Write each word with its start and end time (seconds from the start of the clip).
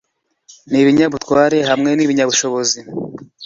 nibinyabutware 0.71 1.57
hamwe 1.69 1.89
nibinyabushobozi 1.93 2.79